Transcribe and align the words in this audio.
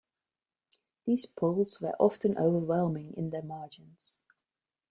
These 1.05 1.27
polls 1.27 1.79
were 1.79 1.95
often 2.01 2.35
overwhelming 2.35 3.13
in 3.13 3.29
their 3.29 3.43
margins. 3.43 4.15